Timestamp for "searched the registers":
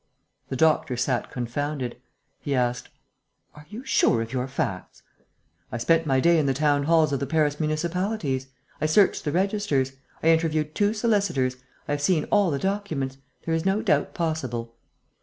8.87-9.91